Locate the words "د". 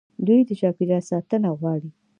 0.47-0.49